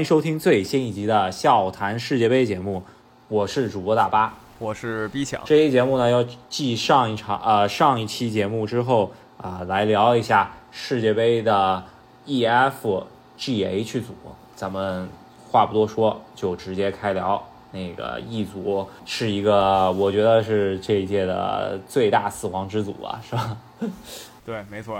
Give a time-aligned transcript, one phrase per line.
[0.00, 2.82] 欢迎收听最新一集的《笑谈世界杯》节目，
[3.28, 5.42] 我是主播大巴，我是逼强。
[5.44, 11.84] 这期节目呢，要继上一场呃上一期节目之后啊、来聊一下世界杯的
[12.26, 13.04] EF
[13.38, 14.14] GH 组。
[14.56, 15.06] 咱们
[15.50, 17.46] 话不多说，就直接开聊。
[17.72, 23.54] 那个 E 组是一个，我觉得是这一届的最大死亡之组啊，是吧？
[24.46, 24.98] 对，没错。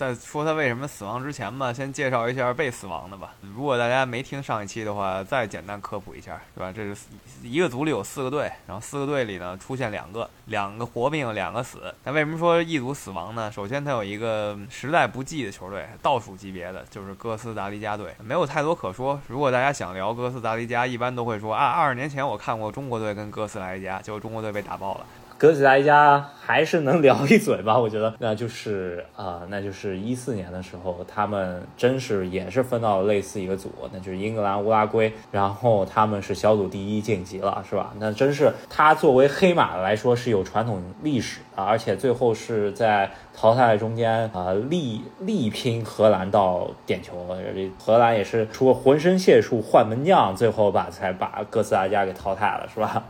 [0.00, 3.34] 在说他为什么死亡之前吧，先介绍一下被死亡的吧。
[3.54, 6.72] 如果大家没听上一期的话，再简单科普一下，对吧？
[6.74, 7.04] 这是
[7.42, 11.94] 一个组里有四个队，然后四个队里呢出现两个，两个活命，两个死。
[12.02, 13.52] 那为什么说一组死亡呢？
[13.52, 19.20] 首先，它有一个时代不济的球队，倒数级别的就是哥斯达黎加队，没有太多可说。
[19.28, 25.04] 如果大家想聊哥斯达黎加，一般都会说啊，二十年前我看过中国队跟哥斯达黎加，结果中国队被打爆了。
[25.40, 37.94] 哥斯达黎加还是能聊一嘴吧，我觉得，那就是啊、那就是一四年的时候，他们真是也是分到了类似一个组，那就是英格兰、乌拉圭，然后他们是小组第一晋级了，是吧？
[37.98, 47.14] 那真是他作为黑马来说是有传统历史啊，而且最后是在淘汰中间啊、力力拼荷兰到点球，
[47.54, 53.02] 这荷兰也是出了浑身解数换门将，最后把才把哥斯达黎加给淘汰了，是吧？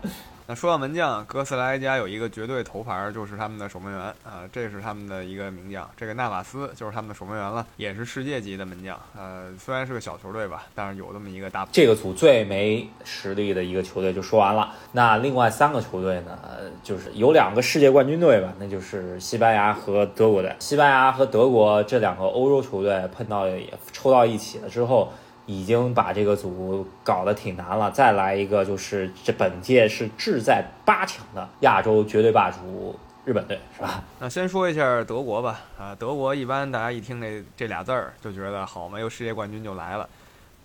[0.51, 5.89] 那说到门将，哥斯达黎加有一个绝对头牌，就是他们的守门员啊、这是他们的一个名将。
[5.97, 8.99] 这个纳瓦斯就是他们的守门员了，也是世界级的门将。
[9.17, 11.65] 呃，虽然是个小球队吧，但是有这么一个大。
[11.71, 14.73] 这个组最没实力的一个球队就说完了。
[14.91, 16.37] 那另外三个球队呢，
[16.83, 20.53] 就是有两个世界冠军队吧，那就是西班牙和德国队。
[20.59, 25.13] 西班牙和德国这两个欧洲球队碰到也抽到一起了之后，
[25.51, 27.91] 已经把这个组搞得挺难了。
[27.91, 34.03] 再来一个就是这本届是志在八强的亚洲绝对霸主日本队，是吧？
[34.21, 40.09] 那先说一下德国吧，啊、德国一般大家一听这这俩字儿就觉得好嘛，又世界冠军就来了。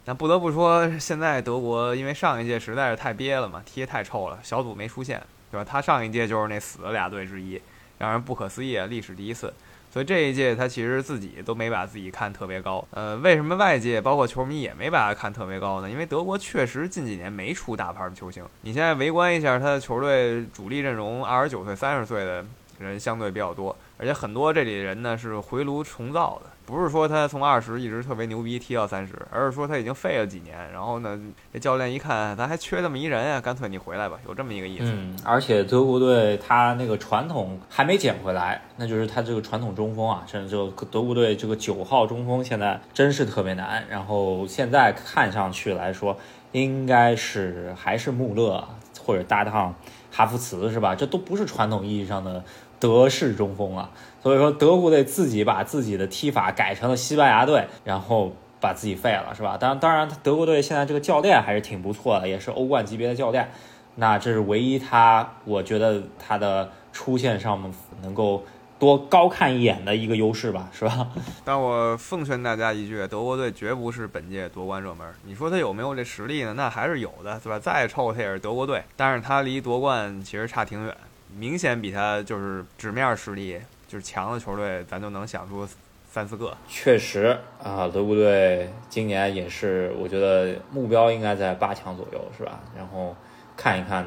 [0.06, 5.68] 但不得不说，现在德国因为上一届实在是太憋了嘛，踢得太臭了，小组没出现，对吧？
[5.68, 7.60] 他上一届就是那死的俩队之一，
[7.98, 9.52] 让人不可思议，啊，历史第一次。
[9.96, 12.86] 所以这一届他其实自己都没把自己看特别高。
[12.92, 15.90] 呃，为什么外界包括球迷也没把他看特别高呢？
[15.90, 18.44] 因为德国确实近几年没出大牌的球星。
[18.64, 22.46] 你现在围观一下他的球队主力阵容，二十九岁、三十岁的
[22.78, 31.18] 人相对比较多，而且很多这里人呢是回炉重造的，不是说他从二十一直特别牛逼踢到三十，而是说他已经废了几年，然后呢，
[31.54, 34.86] 这教练一看咱还缺这么一人啊，干脆你回来吧，有这么一个意思。
[34.86, 43.86] 嗯，而且德国队他那个传统还没捡回来，那就是他这个传统中锋啊，甚至就德国队这个九号中锋现在真是特别难。
[43.90, 46.18] 然后现在看上去来说，
[46.52, 48.62] 应该是还是穆勒
[49.00, 49.74] 或者搭档
[50.12, 50.96] 哈弗茨是吧？
[50.96, 52.44] 这都不是传统意义上的
[52.86, 53.90] 德式中锋啊。
[54.22, 58.32] 所以说德国队自己把自己的踢法改成了西班牙队，然后。
[58.58, 59.58] 把自己废了是吧？
[59.58, 63.52] 当然，当然，德国队现在这个教练还是挺不错的，也是欧冠级别的教练。
[63.96, 68.44] 那这是唯一他，我觉得他的出现上能够
[68.80, 71.08] 多高看一眼的一个优势吧，是吧？
[71.44, 75.06] 但我奉劝大家一句，德国队绝不是本届夺冠热门。
[75.26, 76.54] 你说他有没有这实力呢？
[76.56, 77.60] 那还是有的，对吧？
[77.60, 80.96] 再臭他也是德国队，但是他离夺冠其实差挺远，
[81.38, 85.68] 明显比他就是纸面实力就是强的球队，咱就能想出
[86.08, 86.56] 三四个。
[86.68, 92.60] 确实啊，德国队今年也是，我觉得目标应该在八强左右，是吧？
[92.76, 93.16] 然后
[93.58, 94.06] 看一看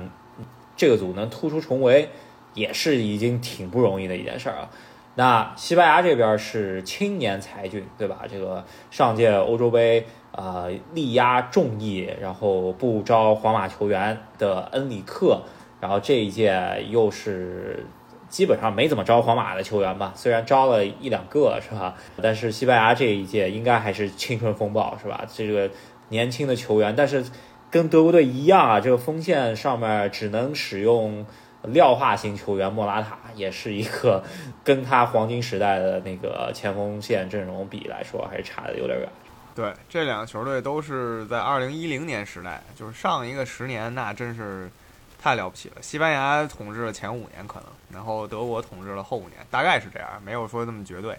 [0.75, 2.09] 这个组能突出重围，
[2.55, 4.71] 也是已经挺不容易的一件事儿啊。
[5.15, 8.25] 那西班牙这边是青年才俊，对吧？
[8.31, 15.43] 这个上届欧洲杯啊、力压众议，然后不招皇马球员的恩里克，
[15.81, 17.87] 然后这一届又是
[18.29, 21.95] 基本上没怎么招皇马的球员吧，虽然招了一两个是吧？
[22.21, 25.25] 但是西班牙这一届应该还是青春风暴是吧？
[25.33, 25.71] 这个
[26.09, 27.25] 年轻的球员，但是
[27.71, 31.25] 跟德国队一样啊，这个锋线上面只能使用
[31.63, 34.23] 廖化型球员莫拉塔，也是一个
[34.65, 39.09] 跟他黄金时代的那个前锋线阵容比来说，还是差的有点远。
[39.55, 44.71] 对，这两个球队都是在二零一零年时代，就是上一个十年，那真是
[45.21, 45.83] 太了不起了。
[45.83, 51.19] 西班牙统治了前五年可能，然后德国统治了后五年，大概是这样，没有说那么绝对。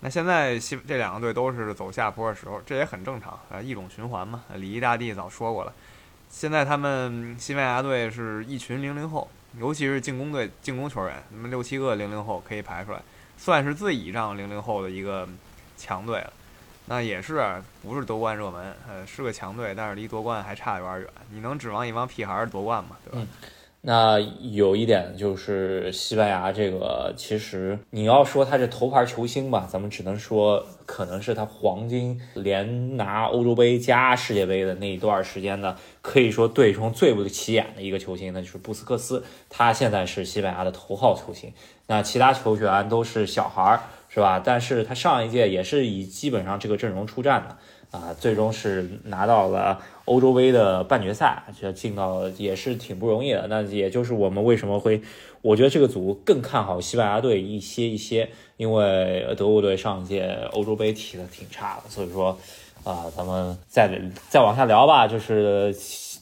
[0.00, 4.44] 那现在西这两个队都是走下坡的时候，这也很正常啊，一种循环嘛。
[4.56, 5.72] 礼仪大帝早说过了，
[6.28, 9.28] 现在他们西班牙队是一群零零后，
[9.58, 13.00] 尤其是进攻队进攻球员，那么六七个零零后可以排出来，
[13.38, 15.26] 算是最倚仗零零后的一个
[15.78, 16.32] 强队了。
[16.86, 17.42] 那也是
[17.82, 21.08] 不是夺冠热门，呃，是个强队，但是离夺冠还差有点远。
[21.32, 22.96] 你能指望一帮屁孩夺冠吗？
[23.04, 23.26] 对吧？
[23.82, 41.52] 那有一点就是西班牙这个，其实你要说他是头牌球星吧，咱们只能说可能是他黄金连拿欧洲杯加世界杯的那一段时间的，可以说队中最不起眼的一个球星，那就是布斯克斯，他现在是西班牙的头号球星。
[41.86, 43.80] 那其他球员都是小孩儿，
[44.16, 44.40] 是吧？
[44.42, 47.56] 但是他上一届也是以基本上这个阵容出战的。
[47.92, 53.46] 啊，最终是拿到了欧洲杯的半决赛，就进到也是挺不容易的。
[53.46, 55.00] 那也就是我们为什么会，
[55.40, 62.36] 我觉得这个组更看好西班牙队一些一些，因为德国队上一届欧洲杯踢的挺差的，所以说
[62.82, 63.88] 啊，咱们再
[64.28, 65.06] 再往下聊吧。
[65.06, 65.72] 就是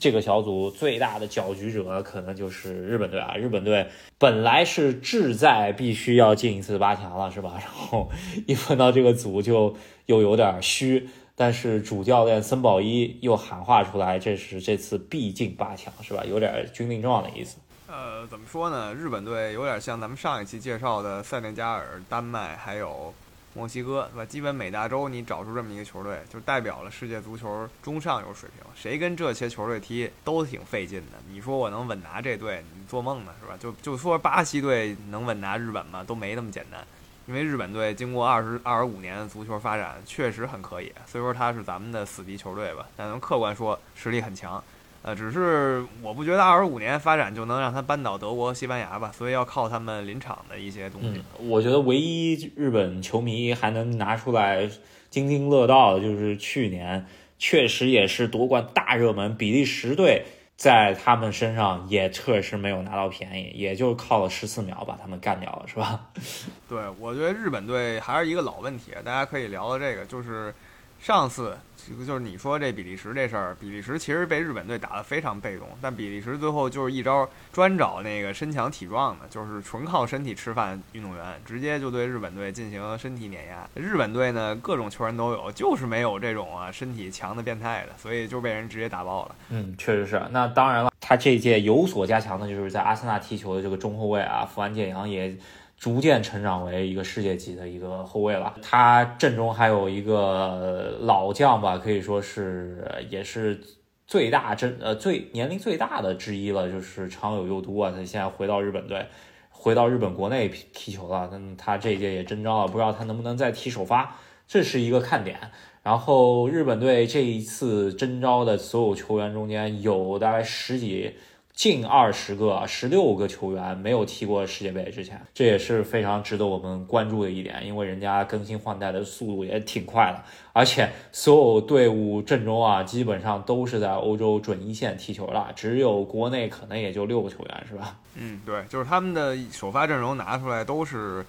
[0.05, 7.55] 这个小组最大的搅局者可能就是日本队啊，日本队本来是志在必须要进一次八强了，是吧？
[7.59, 8.11] 然后
[8.47, 9.75] 一分到这个组就
[10.05, 11.09] 又有点虚。
[11.35, 16.23] 但是主教练森保一又喊话出来，这是这次必进八强，是吧？
[16.29, 17.57] 有点军令状的意思。
[17.89, 18.93] 呃，怎么说呢？
[18.93, 23.15] 日本队有点像咱们上一期介绍的塞内加尔、丹麦还有
[23.55, 24.27] 墨西哥，对吧？
[24.27, 28.65] 基本每大洲你找出这么一个球队，就代表了世界足球中上游水平。
[28.75, 31.19] 谁跟这些球队踢都挺费劲的。
[31.31, 33.57] 你说我能稳拿这队，你做梦呢，是吧？
[33.59, 36.03] 就就说巴西队能稳拿日本吗？
[36.03, 36.85] 都没那么简单。
[37.27, 40.93] 因为日本队经过二十二十五年的足球发展，确实很可以。
[41.07, 44.63] 虽说他是咱们的死敌球队吧，但能客观说实力很强。
[45.07, 51.23] 呃，只是我不觉得二十五年发展就能让他扳倒德国、西班牙吧，所以要靠他们临场的一些东西。
[51.39, 54.67] 我觉得唯一日本球迷还能拿出来
[55.11, 57.07] 津津乐道的就是去年
[57.39, 60.25] 确实也是夺冠大热门比利时队。
[60.57, 66.09] 在他们身上也确实没有拿到便宜，也就靠了十四秒把他们干掉了，是吧？
[66.71, 70.55] 对，我觉得日本队还是一个老问题，大家可以聊聊这个，就是
[71.01, 71.59] 上次。
[71.87, 83.69] 这个就是你说这比利时这事儿，比利时其实被日本队打得非常被动，但比利时最后就是一招专找那个身强体壮的，就是纯靠身体吃饭运动员，直接就对日本队进行身体碾压。
[83.75, 89.35] 日本队呢，各种球员都有，就是没有这种啊身体强的变态的，所以就被人直接打爆了。
[89.51, 90.23] 嗯，确实是。
[90.31, 95.37] 那当然了，他这一届有所加强的，就是在阿森纳踢球的这个中后卫啊，福安健洋也。
[95.85, 98.55] 逐渐成长为一个世界级的一个后卫了。
[98.63, 103.61] 他阵中还有一个老将吧，可以说是也是
[104.07, 107.91] 最大阵呃最年龄最大的之一了，就是长友佑都啊。
[107.91, 109.07] 他现在回到日本队，
[109.51, 111.29] 回到日本国内踢球了。
[111.31, 114.17] 那他这一届也征召了，不知道他能不能再踢首发，
[114.49, 115.39] 这是一个看点。
[115.83, 121.15] 然后日本队这一次征召的所有球员中间有大概十几。
[121.55, 130.21] 近二十个、十六个球员没有踢过世界杯之前，这也是非常值得我们关注的一点，因为人家更新换代的速度也挺快的，
[130.53, 137.97] 而且所有队伍阵中啊，基本上都是在欧洲准一线踢球了，只有国内可能也就六个球员，是吧？
[138.17, 141.25] 嗯，对，就是他们的首发阵容拿出来都是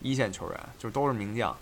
[0.00, 1.54] 一线球员，就都是名将。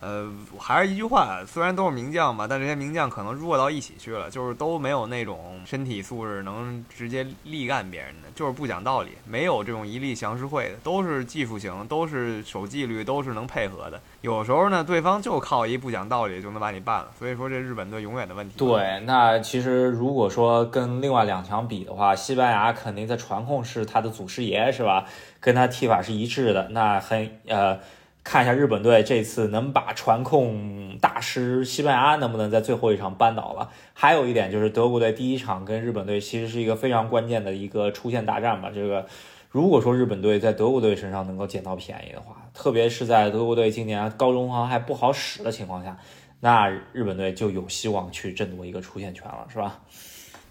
[0.00, 14.00] 呃，还是一句话，虽然都是名将吧，但这些名将可能弱到一起去了，就是都没有那种身体素质能直接力干别人的，就是不讲道理，没有这种一力降十会的，都是技术型，都是守纪律，都是能配合的。
[14.20, 17.08] 有时候呢，对方就靠一不讲道理就能把你办了。
[17.18, 18.54] 所以说，这日本队永远的问题。
[18.56, 25.06] 对，那其实如果说跟另外两强比的话，西班牙肯定在传控是他的祖师爷，是吧？
[25.40, 27.80] 跟他踢法是一致的，那很呃。
[28.24, 33.70] 看一下日本队这次能把传控大师西班牙能不能在最后一场扳倒了？
[33.94, 38.70] 还有一点就是德国队第一场跟日本队其实是一个非常关键的一个出线大战吧。
[38.74, 39.06] 这个
[39.50, 45.96] 如果说日本队在德国队身上能够捡到便宜的话，特别是在德国队今年高中锋还不好使的情况下，
[46.40, 49.80] 那日本队就有希望去争夺一个出线权了，是吧？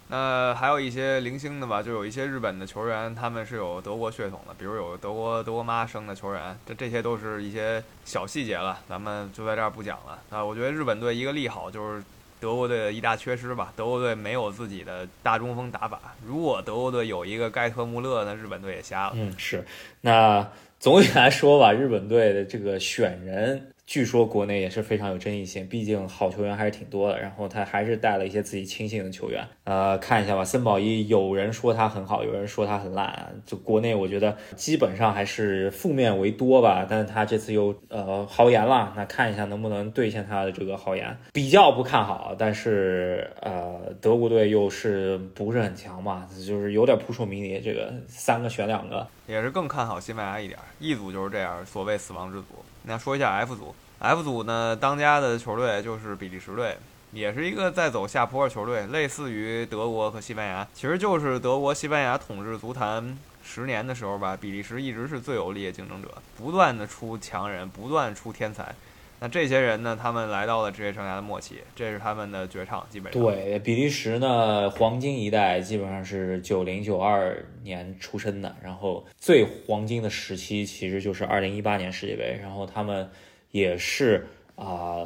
[0.10, 10.18] 那还有一些零星的吧，就有一些日本的球员，他们是有德国血统的，比如有德国德国妈生的球员，这这些都是一些小细节了，咱们就在这儿不讲了。
[10.30, 12.02] 啊，我觉得日本队一个利好就是
[12.40, 16.00] 德国队的一大缺失吧，德国队没有自己的大中锋打法。
[16.26, 19.14] 如果德国队有一个盖特穆勒，那日本队也瞎了。
[19.16, 19.66] 嗯，是。
[20.00, 20.48] 那
[20.80, 23.72] 总体来说吧，日本队的这个选人。
[23.88, 27.18] 据说国内也是非常有争议性，毕竟好球员还是挺多的。
[27.18, 30.44] 然后他还是带了一些自己亲信的球员，呃，看一下吧。
[30.44, 33.42] 森保一有人说他很好，有人说他很烂。
[33.46, 36.86] 就国内我觉得基本上还是负面为多吧。
[36.88, 41.18] 但是他这次又呃豪言了，那看一下能不能兑现他的这个豪言。
[41.32, 47.62] 比较不看好，但是呃德国队又是不是很强嘛，就是有点扑朔迷离。
[47.62, 50.60] 这个三个选两个，也是更看好西班牙一点。
[50.78, 52.48] 一组就是这样，所谓死亡之组。
[52.88, 56.78] 那说一下 F 组，F 组呢，当家的球队就是比利时队。
[57.14, 68.76] 也是一个在走下坡的球队，类似于德国和西班牙，其实就是德国、西班牙统治足坛十年的时候吧，比利时一直是最有力的竞争者，不断的出强人，不断出天才。
[69.20, 69.98] 那这些人呢？
[70.00, 73.20] 他们来到了职业生涯的末期，这是他们的绝唱，基本上。
[73.20, 83.10] 对，比利时呢，黄金一代基本上是九零九二年出生的，然后最黄金的时期其实就是二零一八年世界杯，然后他们
[83.50, 84.98] 也是啊，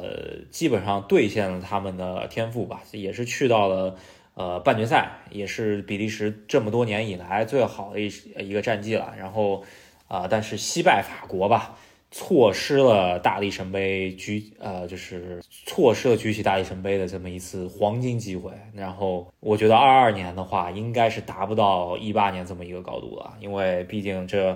[0.50, 3.96] 基本上兑现了他们的天赋吧，也是去到了
[4.34, 9.14] 呃半决赛，也是比利时这么多年以来最好的一一个战绩了。
[9.18, 9.64] 然后
[10.06, 11.78] 啊，但是惜败法国吧。
[12.14, 18.52] 错失了大力神杯举，呃，就是错失了举起大力神杯的这么一次黄金机会。
[18.74, 24.50] 然后我觉得二二年的话，应该是达不到一八年这么一个高度了，因为毕竟这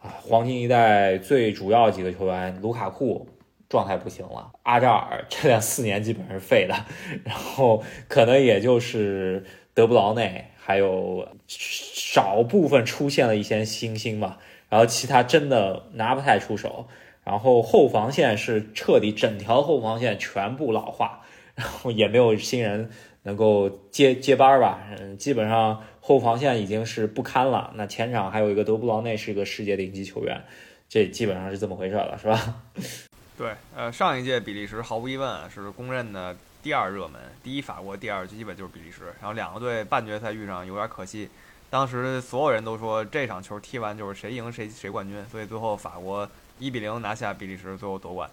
[0.00, 3.26] 啊黄金一代最主要几个球员，卢卡库
[3.68, 6.74] 状态不行了，阿扎尔这两四年基本上是废的，
[7.24, 14.38] 然后可能也就是德布劳内，还有少部分出现了一些新星吧。
[14.70, 16.88] 然后其他真的拿不太出手，
[17.24, 21.20] 然后后防线是彻底整条后防线全部老化，
[21.54, 22.88] 然后也没有新人
[23.24, 27.72] 能够接接班吧，嗯，基本上后防线已经是不堪了。
[27.74, 30.40] 那前场还有一个德布劳内是一个世界顶级球员，
[30.88, 32.54] 这基本上是这么回事了，是吧？
[33.36, 41.28] 对，呃，上一届比利时毫无疑问是公认的第二热门，第一法国，第二基本就是比利时，然后两个队半决赛遇上有点可惜。
[41.70, 48.28] 当时所有人都说这场球踢完就是谁赢谁谁冠军，所以最后法国一比零拿下比利时，最后夺冠。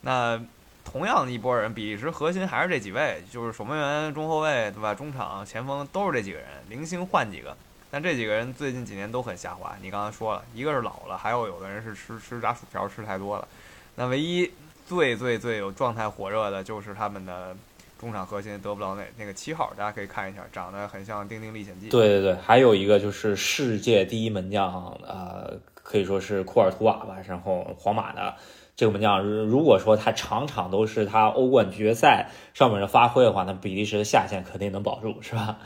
[0.00, 0.40] 那
[0.84, 4.92] 同样的一波人，比利时核心还是这几位，就是守门员、中后卫，对吧？
[4.92, 7.56] 中场、前锋都是这几个人，零星换几个。
[7.92, 9.76] 但这几个人最近几年都很下滑。
[9.80, 13.46] 你刚才说了一个是老了，还有有的人是吃吃炸薯条吃太多了。
[13.94, 14.52] 那唯一
[14.88, 17.56] 最最最有状态火热的就是他们的。
[18.00, 21.88] 中场核心德布劳内那个七号，大家可以看一下，长得很像《丁丁历险记》。
[21.90, 27.18] 对对对，还有一个就是世界第一门将，呃，可以说是库尔图瓦吧。
[27.28, 28.34] 然后皇马的
[28.74, 35.58] 这个门将，如果说他场场都是他欧冠决赛上面的发挥的话，那比利时的下限肯定能保住，是吧？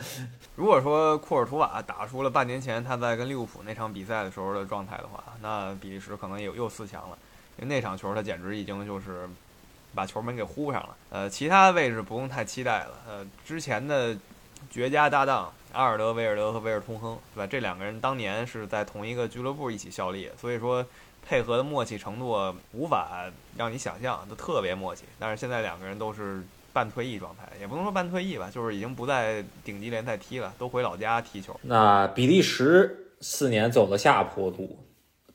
[0.56, 7.16] 如果说库尔图瓦打出了半年前他在跟利物浦那场比赛的时候的状态的话，那比利时可能有又四强了，
[7.58, 9.28] 因为那场球他简直已经就是。
[9.94, 12.90] 把球门给呼上了，呃，其他位置不用太期待了。
[13.08, 14.16] 呃，之前的
[14.70, 17.46] 绝佳搭档阿尔德维尔德和维尔通亨，对吧？
[17.46, 20.84] 这两个人当年是在同一个俱乐部一起效力，所以说
[21.26, 25.04] 配合的默契程度无法让你想象，都特别默契。
[25.18, 31.58] 但是现在两个人都是半退役状态，也不能说半退役吧，就是已经不在顶级联赛踢了，都回老家踢球。
[31.62, 34.78] 那比利时四年走了下坡路。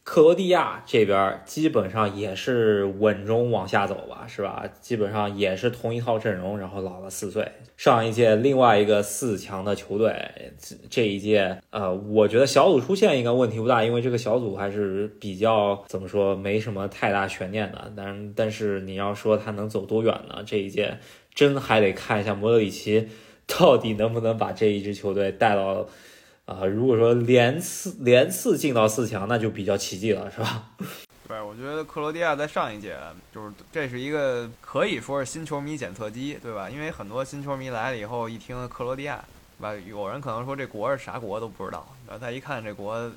[0.09, 4.65] 克罗地亚这边基本上也是稳中往下走吧，是吧？
[4.81, 7.47] 基本上也是同一套阵容，然后老了四岁。
[7.77, 10.51] 上一届另外一个四强的球队，
[10.89, 17.93] 这一届呃，我觉得小组出线应该问题不大，因为这个小组还是比较怎么说，没什么太大悬念的。
[17.95, 20.41] 但但是你要说他能走多远呢？
[20.43, 20.97] 这一届
[21.35, 23.07] 真还得看一下莫德里奇
[23.45, 25.87] 到底能不能把这一支球队带到。
[26.49, 30.63] 啊，如果说连次连次进到四强，那就比较奇迹了，是吧？
[31.27, 32.97] 对，我觉得克罗地亚在上一届
[33.31, 36.67] 就是这是一个可以说是新球迷检测机，对吧？
[36.67, 39.23] 因为很多新球迷来了以后，一听克罗地亚，
[39.59, 39.85] 对吧？
[39.87, 43.11] 有人可能说这国是啥国都不知道，然后再一看这国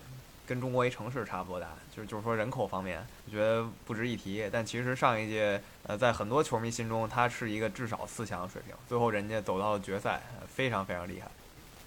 [0.47, 4.47] 跟中国一城市差不多大，就是就是说人口方面，我觉得不值一提。
[4.53, 10.21] 但其实上一届，呃，在很多球迷心中，它是一个至少四强的水平，最后人家走到了决赛，
[10.55, 11.31] 非常非常厉害。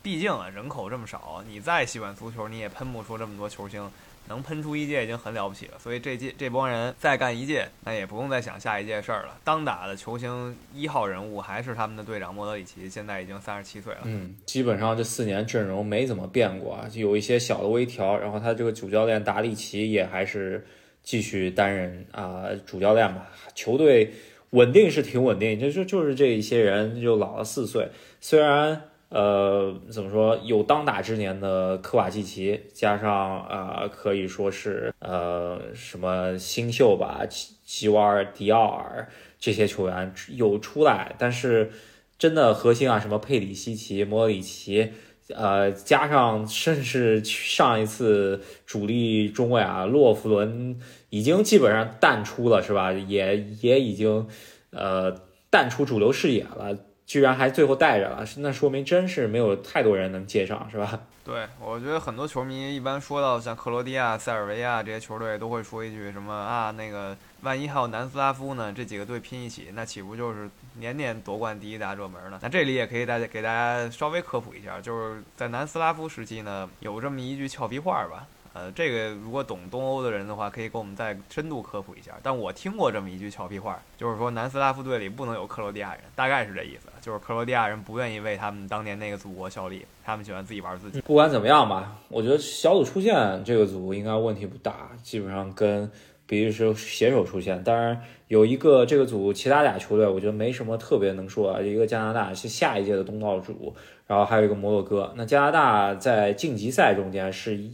[0.06, 3.90] 毕竟啊，人口这么少，你再喜欢足球，你也喷不出这么多球星，
[4.28, 5.80] 能喷出一届已经很了不起了。
[5.80, 9.36] 所以这届这帮人再干一届，那也不用再想下一届事儿了。
[9.44, 14.02] 当打的球星一号人物还是他们的队长莫德里奇，现在已经三十七岁了。
[14.04, 18.16] 嗯，基本上这四年阵容没怎么变过啊，就有一些小的微调。
[18.16, 20.64] 然后他这个主教练达利奇也还是
[21.02, 23.28] 继续担任啊主教练吧。
[23.56, 24.14] 球队
[24.52, 27.90] 稳定是挺稳定，就就就是这一些人就老了四岁，
[28.22, 28.84] 虽然。
[29.10, 30.36] 呃，怎么说？
[30.44, 39.08] 有当打之年的科瓦季奇，加上啊，可以说是呃什么新秀吧，吉吉瓦尔、迪奥尔
[39.40, 41.72] 这些球员有出来，但是
[42.18, 44.92] 真的核心啊，什么佩里西奇、莫里奇，
[45.30, 52.92] 呃，加上甚至上一次主力中卫啊，洛夫伦已经基本上淡出了，是吧？
[52.92, 54.28] 也也已经
[54.72, 55.16] 呃
[55.50, 56.76] 淡出主流视野了。
[57.06, 61.00] 居然还最后带着了，那说明真是没有太多人能接上，是吧？
[61.24, 68.72] 对，我觉得很多球迷一般说到像克罗地亚、塞尔维亚这些球队，都会说一句什么啊，那个万一还有南斯拉夫呢？
[68.72, 72.40] 这几个队拼一起，那岂不就是年年夺冠第一大热门呢？
[72.44, 78.28] 那这里也可以大家给大家稍微科普一下，就是在南斯拉夫时期呢，有这么一句俏皮话吧。
[78.54, 82.14] 呃，这个如果懂东欧的人的话，可以给我们再深度科普一下。
[82.24, 91.00] 但我听过这么一句俏皮话，就是说南斯拉夫队里不能有克罗地亚人，大概是这意思，就是克罗地亚人不愿意为他们当年那个祖国效力，他们喜欢自己玩自己。
[91.02, 95.88] 不管怎么样吧，我觉得小组出线这个组应该问题不大，基本上跟
[96.26, 97.64] 比利时携手出线。
[97.64, 101.62] 当然有一个这个组其他俩球队，我觉得没什么特别能说啊。
[101.62, 103.76] 一个加拿大是下一届的东道主，
[104.08, 105.14] 然后还有一个摩洛哥。
[105.16, 107.70] 那加拿大在晋级赛中间是。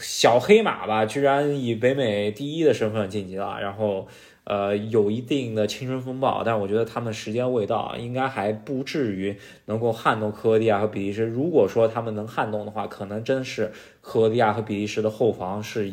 [0.00, 4.08] 小黑马吧，居然以北美第一的身份晋级了，然后，
[4.44, 11.24] 呃，有一定的青春风暴，但是我觉得他们时间未到，应该还不至于能够撼动克罗地亚和比利时。
[11.24, 15.92] 如果说他们能撼动的话，可能真是克罗地亚和比利时的后防是，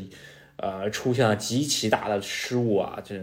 [0.56, 3.16] 呃，出现了极其大的失误啊，这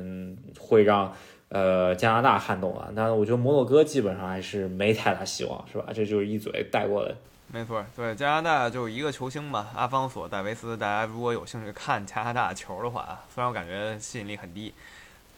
[0.59, 1.13] 会让
[1.49, 2.93] 呃加拿大撼动了。
[2.95, 5.87] 但我觉得摩洛哥基本上还是没太大希望，是吧？
[5.93, 7.15] 这就是一嘴带过的。
[7.53, 10.77] 没错，对加拿大就是一个球星嘛，阿方索·戴维斯。
[10.77, 14.75] 大家如果有兴趣看加拿大球的话，虽然我感觉吸引力很低，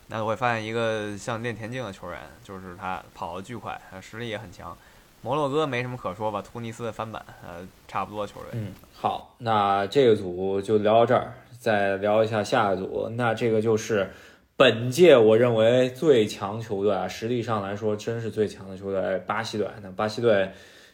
[0.08, 4.76] 那我会发现一个像练田径的球员，就是他跑得巨快，实力也很强。
[5.20, 8.48] 摩洛哥没什么可说吧，突尼斯的翻版，呃，差不多球队。
[8.52, 13.08] 嗯，好，那这个组就聊到这儿，再聊一下下一组。
[13.16, 14.10] 那这个就是
[14.56, 19.68] 本届我认为最强球队啊，实力上来说真是最强的球队——巴西队。
[19.82, 20.50] 那巴西队。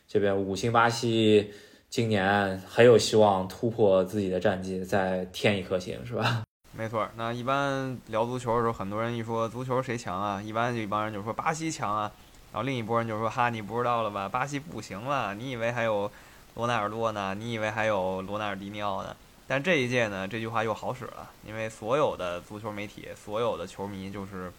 [0.06, 1.50] 这边五星巴西
[1.88, 6.43] 今年很有希望突破自己的战绩，再添一颗星，是吧？
[6.76, 7.08] 没错。
[7.16, 12.10] 那一般聊足球的时候，很多人一说足球谁强啊，一般就一帮人就说巴西强啊，
[12.52, 14.28] 然后另一波人就说哈，你不知道了吧？
[14.28, 16.10] 巴西不行了，你以为还有
[16.56, 17.34] 罗纳尔多呢？
[17.34, 19.14] 你以为还有罗纳尔迪尼奥呢？
[19.46, 24.52] 但这一届呢，这句话又好使了，因为所有的足球媒体、所有的球迷，就是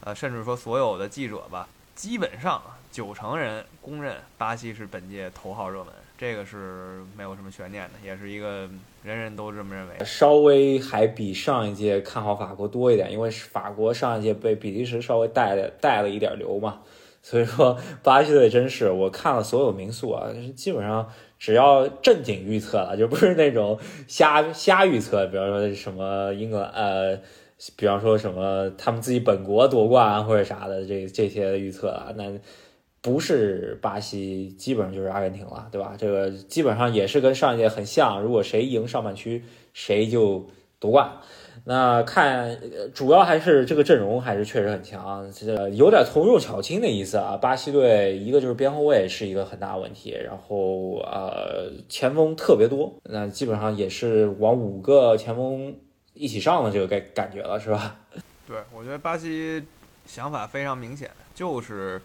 [0.00, 1.68] 呃，甚至说所有的记者吧。
[1.94, 8.68] 基本上九成人公认巴西是本届头号热门，这个是没有什么悬念的，也是一个
[9.02, 9.94] 人人都这么认为。
[10.04, 16.82] 稍微还比上一届看好法国多一点，因为法国上一届被比利时稍微带了带了一点流嘛，
[17.20, 27.20] 所以说巴西队真是我看了所有民宿啊，基本上只要正经预测了， 就不是那种瞎瞎预测，比方说什么英格兰呃。
[27.76, 32.24] 比方说什么他们自己本国夺冠或者啥的，这这些预测啊，那
[33.04, 35.94] 不是巴西，基本上就是阿根廷了，对吧？
[35.98, 40.48] 这个基本上也是跟上一届很像，如果谁赢上半区，谁就
[40.80, 41.12] 夺冠。
[41.66, 42.58] 那看
[42.94, 47.36] 主要还是这个阵容还是确实很强，这有点从弱巧轻的意思啊。
[47.36, 55.76] 巴西队一个就是边后卫是一个很大问题，然后呃前锋特别多，那基本上也是往五个前锋。
[56.16, 57.96] 一起上的这个感感觉了是吧？
[58.46, 59.60] 对，我觉得巴西
[60.06, 62.00] 想法非常明显，就是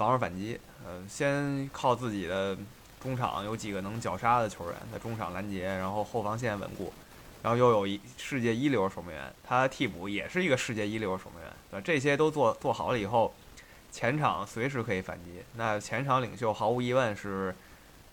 [0.00, 0.58] 防守反击。
[0.82, 2.56] 呃，先靠自己的
[3.02, 6.90] 中场有几个能绞杀的球员在中场拦截，然后后防线稳固，
[7.42, 11.82] 然后又有一世界一流守门员，他替补也是一个世界一流守门员，对吧？
[11.84, 13.34] 这些都做做好了以后，
[13.92, 15.42] 前场随时可以反击。
[15.56, 17.54] 那前场领袖毫无疑问是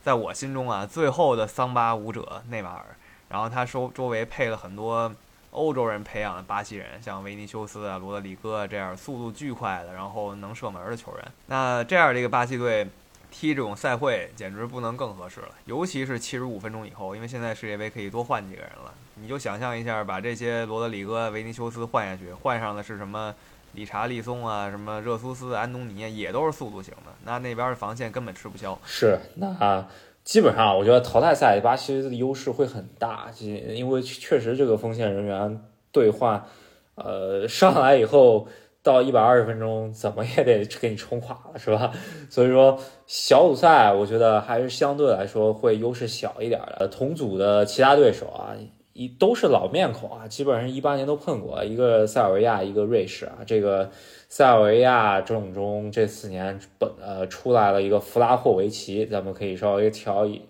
[0.04, 2.86] 在我心中啊，最后的桑巴舞者内马尔。
[3.30, 5.14] 然后他周周围配了很多
[5.52, 11.26] 欧洲人培养的巴西人，像维尼修斯啊、罗德里戈这样速度巨快的，然后能射门的球员。
[11.48, 12.88] 那这样的一个巴西队
[13.32, 15.50] 踢这种赛会，简直不能更合适了。
[15.66, 18.94] 尤其是七十五分钟以后，因为现在世界杯可以多换几个人了。
[19.16, 23.34] 你就想象一下，把这些罗德里戈、维尼修斯换下去，换上的是什么
[23.74, 27.12] 理查利松啊、什么热苏斯、安东尼，也都是速度型的。
[27.24, 28.78] 那那边的防线根本吃不消。
[28.86, 29.86] 是那。
[30.28, 35.62] 基本上，我觉得淘汰赛巴西的优势会很大，因为确实这个锋线人员
[35.94, 36.44] 兑换，
[36.96, 38.46] 呃，上来以后
[38.84, 41.94] 到一百二十分钟，怎么也得给你冲垮了，是吧？
[42.30, 46.90] 所以说小组赛，我觉得还是相对来说会优势小一点的。
[46.90, 48.54] 同组的其他对手啊。
[48.92, 53.38] 一都是老面孔啊，基本上一八年都碰过，一个塞尔维亚，一个瑞士啊。
[53.46, 53.92] 这个
[54.30, 60.42] 塞尔维亚正中这四年本呃出来了一个弗拉霍维奇，咱们可以稍微调一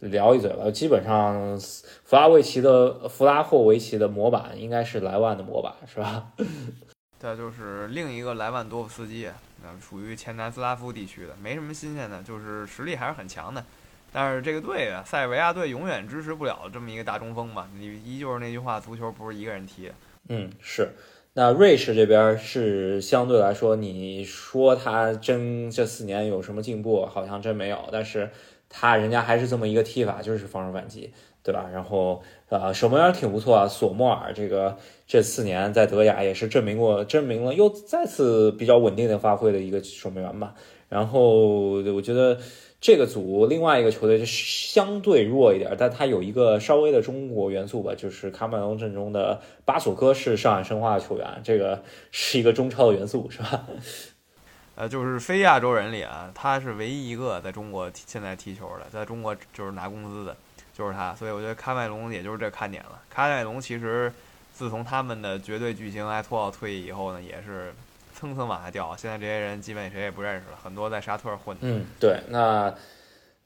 [0.00, 0.70] 聊一嘴吧。
[0.70, 6.32] 基本上弗拉维奇的弗拉霍维奇的模板应该是莱万的模板，是吧？
[7.18, 9.28] 再就是另一个莱万多夫斯基，
[9.62, 13.64] 那属于前南斯拉夫地区的，没什么新鲜的，就是实力还是很强的。
[14.12, 17.68] 但是这个队啊，塞尔维亚队永远支持不了这么一个大中锋嘛。
[17.76, 19.92] 你依旧是那句话，足球不是一个人踢。
[20.28, 20.90] 嗯，是。
[21.38, 27.78] 那瑞士这边是相对来说，你说他真这四年有什么进步，好像真没有。
[27.92, 28.30] 但是
[28.70, 31.10] 他人家还是这么一个踢法，就是防守反击，
[31.42, 31.68] 对吧？
[31.70, 40.54] 然后呃，守门员挺不错啊，索莫尔这个这四年在德甲也是证明过，证明了又再次比较稳定的发挥的一个守门员吧。
[40.88, 42.38] 然后我觉得。
[42.86, 53.66] 这个组另外一个球队就相对弱一点，但它有一个稍微的中国元素吧，就是卡麦隆阵中的巴索科是上海申花的球员，这个是一个中超的元素，是吧？
[54.76, 60.36] 呃，就是非亚洲人里啊，他是唯一一个在中国现在踢球的，在中国就是拿工资的，
[60.72, 61.12] 就是他。
[61.16, 63.02] 所以我觉得卡麦隆也就是这看点了。
[63.10, 64.12] 卡麦隆其实
[64.54, 67.74] 自从他们的绝对巨星埃托奥退役以后呢，也是。
[68.18, 71.54] 蹭蹭往下掉，现在这些人基本谁也不认识了，很多在沙特混。
[71.60, 72.74] 嗯，对，那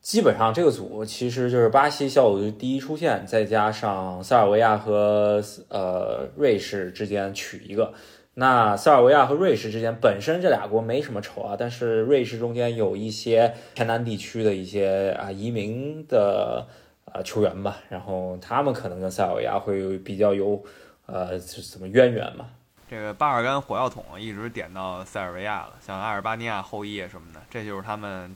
[0.01, 7.93] 基本上这个组其实就是巴西小组第一出线，再加上塞尔维亚和呃瑞士之间取一个。
[8.35, 16.65] 那塞尔维亚和瑞士之间本身这俩国没什么仇啊，但是瑞士中间有一些偏南地区的一些啊移民的
[17.07, 20.63] 啊球员吧，然后他们可能跟塞尔维亚会比较有
[21.07, 22.47] 呃怎么渊源嘛。
[22.91, 28.35] 这个巴尔干火药桶一直点到塞尔维亚了，像阿尔巴尼亚后裔什么的，这就是他们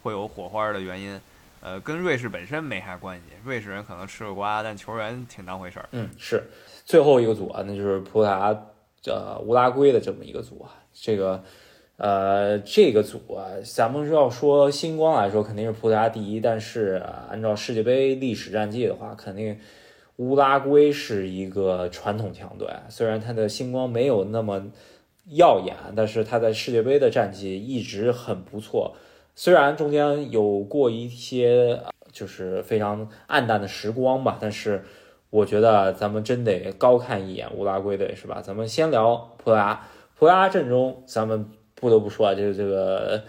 [0.00, 1.20] 会有火花的原因。
[1.60, 5.88] 呃，跟瑞士本身没啥关系，瑞士人可能吃个瓜，但球员挺当回事儿。
[5.90, 6.44] 嗯，是
[6.84, 8.56] 最后一个组啊，那就是葡萄牙
[9.06, 10.70] 呃乌拉圭的这么一个组啊。
[10.94, 11.42] 这个
[11.96, 19.58] 呃这个组啊，咱们要说星光来说，肯定是葡萄牙第一，但是按照世界杯历史战绩的话，肯定。
[20.16, 24.66] 乌拉圭是一个传统强队，虽然他的星光没有那么
[25.26, 28.94] 耀眼，但是他在世界杯的战绩一直很不错。
[29.34, 34.82] 虽然中间有过一些就是非常暗淡的时光吧，但是
[35.28, 38.40] 我觉得咱们真得高看一眼乌拉圭队，是吧？
[38.40, 39.86] 咱们先聊葡萄牙，
[40.18, 43.22] 葡萄牙阵中，咱们不得不说啊，就是这个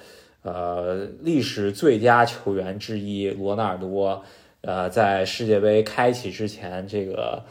[0.43, 4.23] 呃历史最佳球员之一罗纳尔多。
[4.67, 7.45] 呃，在世界杯开启之前，这个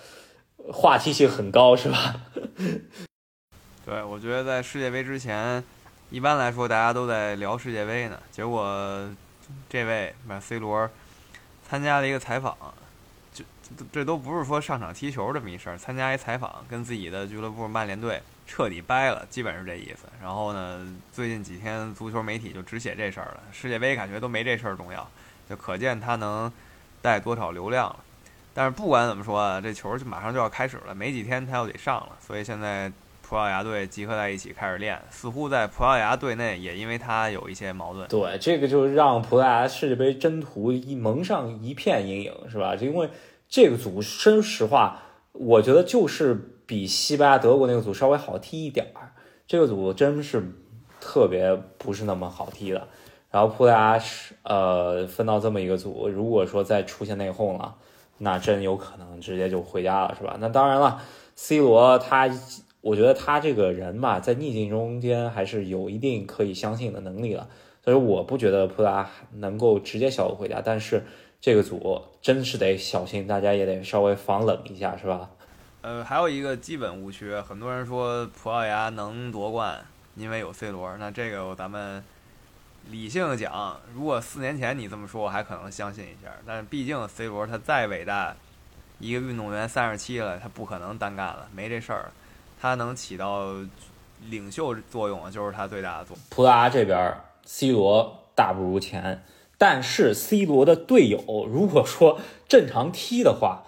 [0.71, 2.15] 话题性很高，是吧？
[3.87, 5.65] 对，我觉得在世界杯之前，
[6.11, 8.21] 一般来说大家都在聊世界杯呢。
[8.31, 9.09] 结果
[9.67, 10.91] 这位把 C 罗
[11.67, 12.55] 参加了一个采访，
[13.33, 13.43] 就
[13.91, 20.07] 这都不是说上场踢球这么一事儿，参加一采访，跟自己的俱乐部曼联队彻底掰了，基本是这意思。
[20.21, 25.11] 然后呢，最近几天足球媒体就只写这事儿了，世界杯感觉都没这事儿重要，
[25.49, 26.53] 就可见他能。
[27.07, 27.97] 带多少流量了？
[28.53, 32.09] 但是不管怎么说啊，这球就马上就要开始了，没几天他又得上了。
[32.19, 32.91] 所以现在
[33.23, 38.09] 葡萄牙队集合在一起开始练，似乎在葡萄牙队内也因为他有一些矛盾。
[38.09, 42.75] 对，这个就让葡萄牙世界杯征途一蒙上一片阴影，是吧？
[42.75, 43.09] 因为
[43.49, 45.01] 这个组，说实话，
[45.33, 46.35] 我觉得就是
[46.67, 49.13] 比西班牙、德国那个组稍微好踢一点儿。
[49.47, 50.43] 这个组真是
[51.01, 52.89] 特别不是那么好踢的。
[53.31, 57.75] 然后葡萄牙是呃分到这么一个组，如果说再出现内讧了，
[58.19, 60.37] 那真有可能直接就回家了，是吧？
[60.41, 61.03] 那当然了
[61.35, 62.31] ，C 罗他，
[62.81, 67.47] 我觉得他这个人吧，在逆境中间还是有一定可以相信的能力了，
[67.85, 70.63] 所以我不觉得葡萄牙能够直接小组回家。
[70.65, 71.05] 但是
[71.41, 75.29] 这个组真是得小心，大家也得稍微防冷一下，是吧？
[75.83, 79.85] 呃，还有一个基本误区，很多人说葡萄牙能夺冠，
[80.15, 82.03] 因为有 C 罗，那这个咱们。
[82.89, 86.31] 理性讲，如果四年前你这么说，我还可能相信一下。
[86.47, 88.37] 但是毕竟 C 罗他再伟大，
[89.01, 92.13] 一个运动员三十七了，他不可能单干了，没这事儿。
[92.61, 93.53] 他能起到
[94.31, 96.25] 领袖作用，就是他最大的作用。
[96.31, 97.13] 葡萄牙这边
[97.45, 99.25] ，C 罗大不如前，
[99.59, 103.65] 但是 C 罗的队友如果说正常踢的话，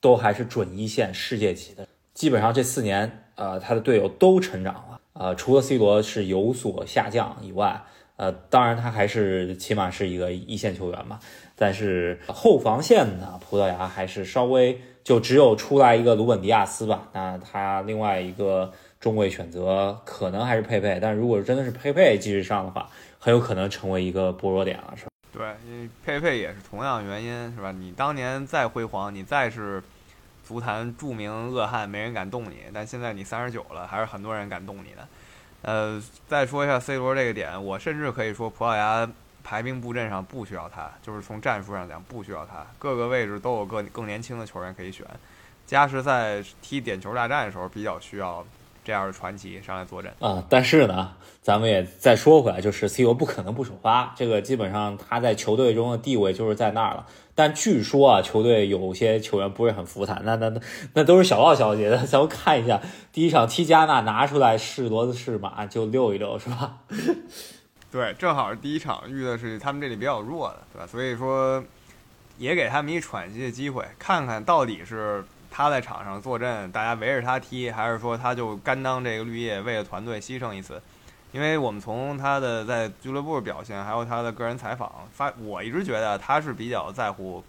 [0.00, 1.88] 都还是准一线世界级的。
[2.12, 7.82] 基本上这四年，呃，他的队友都成长了，呃，除了 C 罗是有所下降以外。
[8.18, 11.20] 呃，当然他还是起码是一个一线球员嘛，
[11.54, 25.10] 但是后防线呢，葡萄牙还是稍微就只有出来一个鲁本迪亚斯吧，那他另外一个中卫选择可能还是佩佩，但如果真的是佩佩继续上的话，很有可能成为一个薄弱点了，是吧？
[25.32, 27.70] 对，因为佩佩也是同样原因，是吧？
[27.70, 29.80] 你当年再辉煌，你再是
[30.42, 35.06] 足坛著名恶汉，没人敢动你，但现在你三十九了，还是很多人敢动你的。
[35.62, 39.08] 呃，再说一下 C 罗这个点，我甚至可以说葡萄牙
[39.42, 45.04] 排兵布阵上不需要他，就是从战术上讲不需要他，各个位置都有个更年轻的球员可以选。
[45.66, 48.44] 加时赛踢点球大战的时候比较需要
[48.88, 50.42] 这样的传奇上来坐镇啊。
[50.48, 57.04] 但是呢，咱们也再说回来，就是 C 罗不可能不首发，这个基本上他在球队中的地位就是在那儿了。
[57.34, 60.60] 但据说啊，球队有些球员不是很服他，那那那
[60.94, 61.86] 那都是小道消息。
[62.06, 62.80] 咱们看一下
[63.12, 66.78] 第一场踢加纳，拿出来是骡子是马就溜一溜，是吧？
[67.92, 70.86] 对，正好是第一场遇的是他们这里比较弱的，对吧？
[70.86, 71.62] 所以说
[72.38, 80.80] 也给他们一喘息的机会，看看到底是他在场上坐镇，大家围着他踢，还是说他就甘当这个绿叶，为了团队牺牲一次。
[81.30, 87.44] 因为我们从他的在俱乐部表现，还有他的个人采访发，我一直觉得他是比较在乎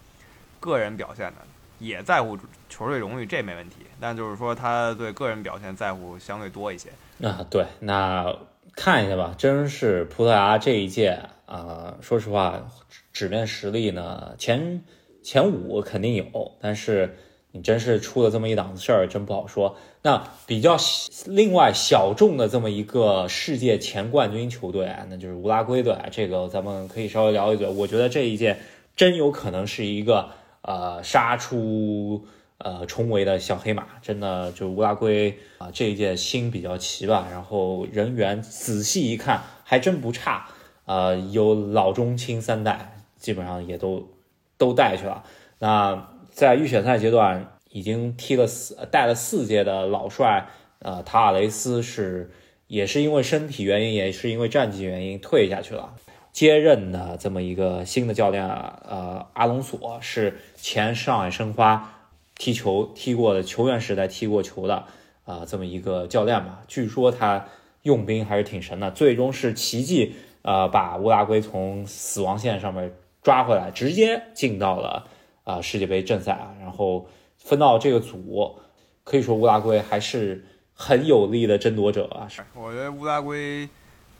[0.60, 1.36] 个人表现的，
[1.78, 2.36] 也在乎
[2.68, 3.76] 球队荣誉，这没问题。
[3.98, 6.90] 但就是说，他对个人表现在乎相对多一些。
[7.22, 8.36] 啊，对，那
[8.76, 12.60] 看一下吧，真是葡萄牙这一届啊，说实话，
[13.14, 14.82] 纸面实力呢，前
[15.22, 17.16] 前五肯定有，但是。
[17.52, 19.76] 你真是出了这么一档子事儿，真不好说。
[20.02, 20.76] 那比较
[21.26, 25.96] 另外小众的这么一个世界前冠军球队，那就是乌拉圭队。
[26.12, 27.68] 这个咱们可以稍微聊一嘴。
[27.68, 28.56] 我觉得这一届
[28.94, 30.30] 真有可能是一个
[30.62, 32.24] 呃杀出
[32.58, 33.84] 呃重围的小黑马。
[34.00, 40.46] 真的，就乌拉圭啊，这一届心比较齐吧，然后人员仔细一看还真不差。
[40.86, 44.08] 呃，有老中青三代，基本上也都
[44.56, 45.24] 都带去了。
[45.58, 46.10] 那。
[46.30, 50.46] 在预选赛阶段已经踢了四带了四届的老帅，
[50.78, 52.30] 呃，塔尔雷斯是
[52.66, 55.94] 也是因为身体原因，也是因为战绩原因退下去了。
[56.32, 64.84] 接任的这么一个新的教练，呃，阿隆索是前上海申花踢球踢过的球员时代踢过球的
[65.24, 66.62] 啊，这么一个教练吧。
[66.68, 67.46] 据说他
[67.82, 75.06] 用兵还是挺神的，最终是奇迹，呃，把乌拉圭从死亡线上面抓回来，直接进到了。
[75.50, 78.58] 啊，世界杯正赛啊，然后分到这个组，
[79.04, 82.28] 可以说乌拉圭还是很有力的争夺者啊。
[82.28, 83.68] 是，我觉得乌拉圭。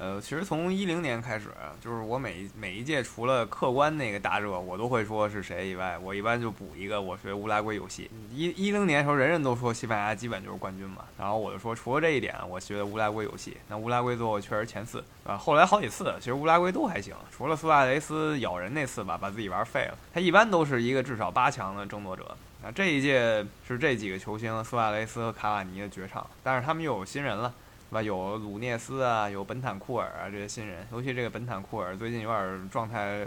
[0.01, 8.11] 呃，其实从一零年开始，就是我每每一届除了客观那个大热，我都会说是谁以外，我一般就补一个，我觉得乌拉圭有戏。
[8.33, 13.59] 一一零年的时候，人人都说西班牙基本就是冠军嘛，然后我就说除了这一点，我觉得乌拉圭有戏。
[13.69, 22.35] 那乌拉圭最后确实前四啊，后来好几次，其实乌拉圭都还行，除了苏亚雷斯咬人那次吧，把自己玩废了，他一般都是一个至少八强的争夺者。
[22.63, 27.53] 那这一届是这几个球星，苏亚雷斯和卡瓦尼的绝唱，但是他们又有新人了。
[27.95, 28.03] 吧？
[28.03, 33.27] 有鲁涅斯啊，有本坦库尔啊，这些新人，尤其这个本坦库尔最近有点状态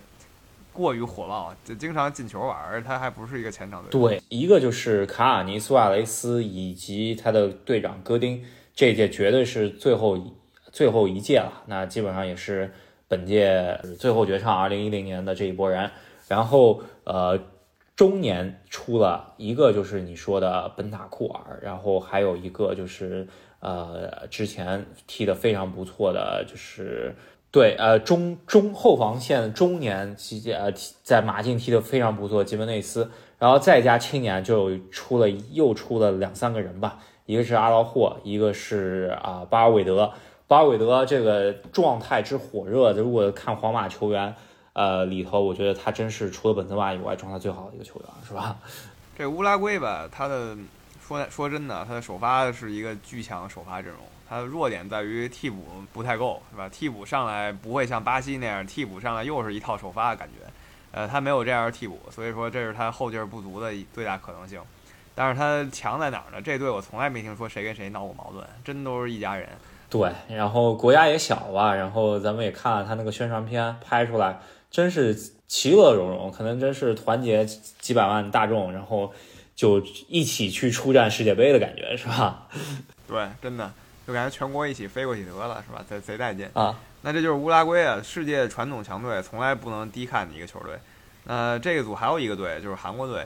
[0.71, 3.91] 过于火爆，就经常进球玩，而他还不是一个前场队。
[3.91, 8.41] 对，一个就是卡尔尼苏亚雷斯以及他的队长戈丁，
[8.73, 10.17] 这届绝对是最后
[10.71, 12.73] 最后一届了，那基本上也是
[13.07, 15.91] 本届最后绝唱，二零一零年的这一波人。
[16.29, 17.37] 然后呃，
[17.95, 23.27] 中年出了一个就是你说的本塔库尔，然后还有一个就是。
[23.63, 27.15] 呃，之前踢得非常不错的，就是
[27.49, 30.69] 对呃中中后防线中年期间呃
[31.01, 40.11] 在马竞踢得非常不错，吉门内斯，然后再加青年就出了又出了两三个人吧，一个是阿劳霍，一个是啊巴尔韦德，
[40.45, 44.35] 巴尔韦德这个状态之火热，如果看皇马球员
[44.73, 48.57] 呃里头，我觉得他真是除了本泽马以外状态最好的一个球员，是吧？
[49.17, 50.57] 这乌拉圭吧，他的。
[51.17, 56.67] 说说真的，他的首发是一个巨强首发阵容，他的弱点在于替补不太够，是吧？
[56.69, 60.45] 替补上来不会像巴西那样，替补上来又是一套首发的感觉，
[60.91, 64.59] 呃，他没有这样的替补，所以说这是他后劲不足的最大可能性。
[65.13, 66.41] 但是他强在哪儿呢？
[66.41, 69.47] 这队我从来没听说谁跟谁闹过矛盾，真都是一家人。
[69.89, 74.39] 对，然后国家也小吧，然后咱们也看了他那个宣传片拍出来，
[74.71, 75.13] 真是
[75.47, 79.13] 其乐融融，可能真是团结几百万大众，然后。
[79.55, 82.47] 就一起去出战世界杯的感觉是吧？
[83.07, 83.71] 对，真的
[84.07, 85.85] 就感觉全国一起飞过去得了，是吧？
[85.87, 86.79] 贼贼带劲啊！
[87.01, 90.73] 那这就是乌拉圭啊，世界传统强队，从来不能低看的一个球队。
[91.25, 93.25] 那这个组还有一个队就是韩国队，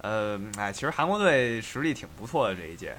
[0.00, 2.94] 呃，哎，其实韩国队实力挺不错的这一届，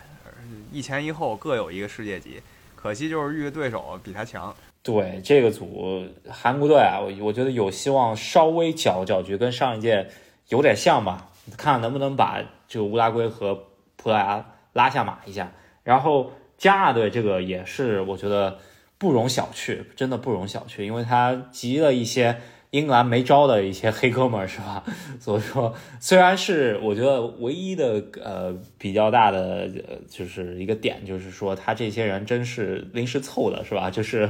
[0.72, 2.42] 一前一后各有一个世界级，
[2.76, 4.54] 可惜就是遇的对手比他强。
[4.82, 10.10] 对这个组韩国队啊，我我觉得有希望稍微搅搅局，跟上一届
[10.50, 11.30] 有点像吧。
[11.58, 13.56] 看能不能把这个乌拉圭和
[13.96, 15.52] 葡萄牙拉下马一下，
[15.84, 18.60] 然后加纳队这个也是我觉得
[18.98, 22.42] 不容小觑，真的不容小觑，因为他集了一些。
[22.74, 24.84] 英格兰没招的一些黑哥们儿是吧？
[25.22, 29.70] 所以说，虽然是我觉得唯一的呃比较大的
[30.10, 33.92] 就是一个点，就是说他这些人真是临时凑的，是吧？
[33.92, 34.28] 就是，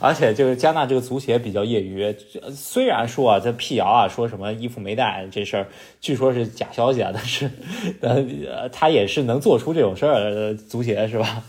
[0.00, 2.16] 而且就是加纳这个足协比较业余，
[2.50, 5.66] 虽然说啊在辟谣啊说什么衣服没带这事儿，
[6.00, 7.50] 据说是假消息啊，但是
[8.00, 11.42] 呃他也是能做出这种事儿的足协是吧？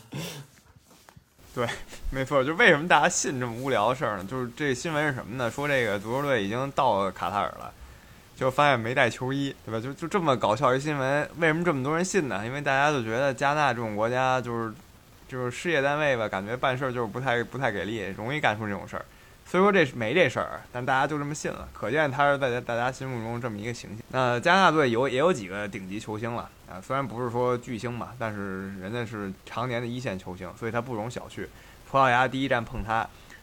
[1.58, 1.68] 对，
[2.12, 4.24] 没错，就为什么大家信这么无聊的事儿呢？
[4.30, 5.50] 就是这新闻是什么呢？
[5.50, 7.74] 说这个足球队已经到卡塔尔了，
[8.36, 9.82] 就发现没带球衣，对吧？
[9.82, 12.46] 就就这么搞笑一新闻，为什么这么多人信呢？
[12.46, 14.72] 因为大家就觉得加拿大这种国家就是
[15.28, 19.04] 就是事业单位吧，感觉办事儿就是不太不太给力，容易干出这种事儿。
[19.50, 24.00] 所以说这没这事儿，但大家就这么信了，可见他是在大家心目中这么一个形象。
[24.10, 31.48] 那加拿大队有也有几个顶级球星了啊，虽然不是说巨星吧，但是人家是常年的一线球星，所以他不容小觑。
[31.90, 32.96] 葡萄牙第一站碰他，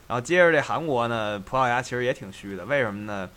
[0.07, 3.31] 然后接着这韩国呢，葡萄牙其实也挺虚的，为什么呢？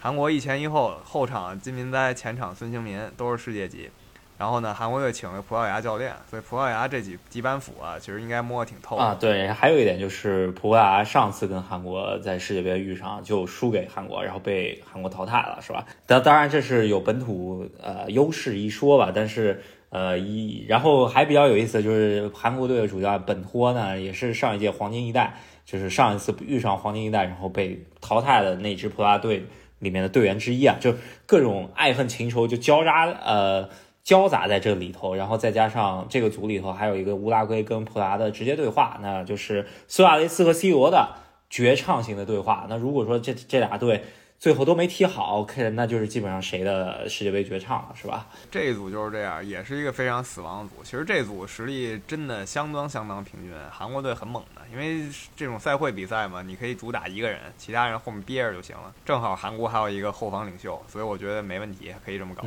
[0.00, 3.90] 韩国一前一后，后场金民哉，前场孙兴民都是世界级。
[4.38, 9.16] 然后呢，韩国队请了葡萄牙教练，所以葡萄牙这几几板斧啊，其实应该摸得挺透啊。
[9.18, 15.86] 对，还有一点就是葡萄牙上次跟韩国在世界杯遇上就输给韩国，然后被韩国淘汰了，是吧？
[16.06, 29.46] 当当然这是有本土呃优势一说吧，但是呃一然后还比较有意思的就是韩国队的主教练本托呢，也是上一届黄金一代，就是上一次遇上黄金一代然后被淘汰的那支葡萄牙队
[29.78, 30.94] 里面的队员之一啊，就
[31.24, 33.70] 各种爱恨情仇就交叉呃。
[34.06, 41.16] 交杂在这里头，然后再加上这个组里头还有一个乌拉圭跟葡萄牙的直接对话，那就是苏亚雷斯和 C 罗的
[41.50, 42.66] 绝唱型的对话。
[42.70, 44.02] 那如果说这这俩队。
[44.38, 48.26] 最后都没踢好，OK，那就是基本上谁的世界杯绝唱了，是吧？
[48.50, 50.84] 这一组就是这样，也是一个非常死亡的组。
[50.84, 58.94] 其实这组实力真的相当相当平均，韩国队很猛的，因为这种赛会比赛嘛，你可以主打一个人，其他人后面憋着就行了。
[59.04, 62.44] 正好韩国还有一个后防领袖，所以我觉得没问题，可以这么搞。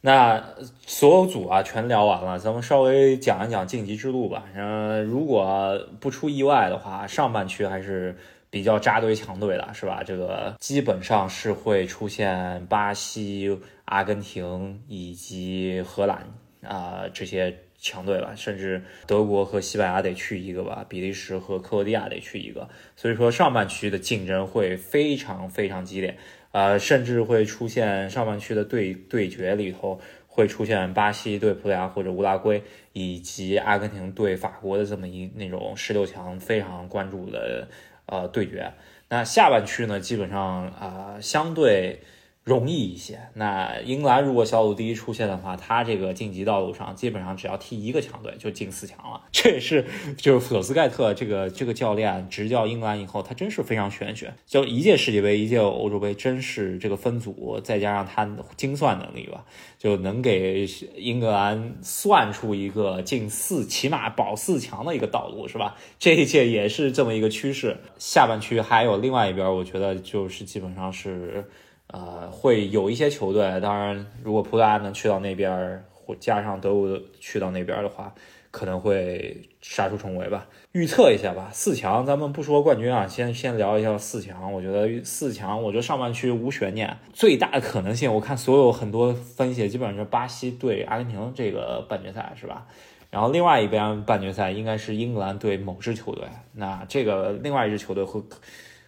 [0.00, 0.42] 那
[0.86, 4.42] 所有组啊全聊完了，咱们稍微讲一讲晋级之路吧。
[4.54, 8.18] 嗯，如果不出意外的话，上半区还是。
[8.50, 10.02] 比较扎堆强队了，是吧？
[10.02, 16.26] 这个基本上是会出现巴西、阿根廷以及荷兰
[16.62, 22.68] 啊这些强队吧，甚至德国和西班牙得去一个吧，比利时和克罗地亚得去一个。
[22.96, 26.16] 所以说上半区的竞争会非常非常激烈，
[26.52, 32.62] 呃，甚至会出现上半区的对对决里头会出现巴西对葡萄牙或者乌拉圭
[32.94, 37.68] 以及阿根廷对法国的这么一那种十六强非常关注的。
[38.08, 38.72] 呃，对决，
[39.08, 42.02] 那下半区呢，基本上啊，相对。
[42.48, 43.20] 容易一些。
[43.34, 49.20] 那英格兰如果小组第一出现的话，他这个晋级道路上基本上只要踢一个强队就进四强了。
[49.30, 49.84] 这也是
[50.16, 54.32] 就是索斯盖特这个这个教练执教英格兰以后，他真是非常玄学。
[54.46, 59.44] 就一届世界杯，一届欧洲杯，真是这个分组，再加上他精算能力吧，
[59.78, 65.76] 就能给英格兰算出一个进四，起码保四强的一个道路，是吧？
[65.98, 67.76] 这一届也是这么一个趋势。
[67.98, 71.44] 下半区还有另外一边，我觉得就是基本上是。
[71.88, 78.14] 呃，会有一些球队，当然，如果葡萄牙能去到那边，或加上德国去到那边的话，
[78.50, 80.46] 可能会杀出重围吧。
[80.72, 84.52] 预测一下吧，四强，咱们不说冠军啊，先先聊一下四强。
[84.52, 92.66] 我觉得四强，我觉得上半区无悬念，最大的可能性，我看所有很多分析，基本上是巴西对阿根廷这个半决赛，是吧？
[93.10, 98.22] 然后另外一边半决赛应该是英格兰对某支球队，那这个另外一支球队会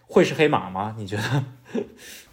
[0.07, 0.95] 会是黑马吗？
[0.99, 1.23] 你觉得？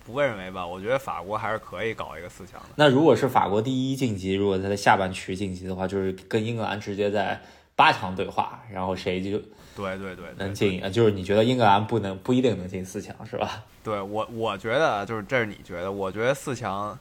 [0.07, 0.65] 不认为吧？
[0.65, 2.69] 我觉得法国还是可以搞一个四强的。
[2.77, 7.41] 那如果是法国第一晋级，如果他在下半区晋级的话，就是跟英格兰直接在
[7.75, 9.37] 八强对话，然后谁就
[9.75, 10.81] 对对对能进？
[10.93, 13.63] 就是你觉得英格兰不能不一定能进四强是吧？
[13.83, 16.97] 对我我觉得就是这是你觉得，我觉得四强，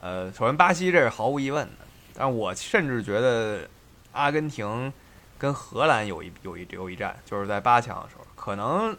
[0.00, 3.68] 呃，首先巴西这是毫无疑问的，但我甚至觉得
[4.12, 4.90] 阿根廷
[5.36, 8.96] 跟荷兰有一有一有一战，就是在八强的时候，可能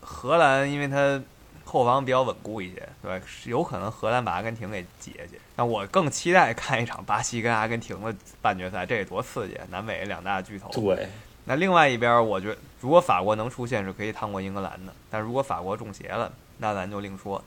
[0.00, 1.22] 荷兰因为他。
[1.64, 5.40] 后防比较稳固一些，对，有可能荷兰把阿根廷给挤下去。
[5.56, 9.58] 那我更期待看一场巴西跟阿根廷的半决赛，这得多刺激！
[9.70, 10.70] 南美两大巨头。
[10.70, 11.08] 对。
[11.46, 14.92] 那另外一边，我觉得如果法国能出现，是可以趟过英格兰的。
[15.10, 17.42] 但如果法国中邪了，那咱就另说。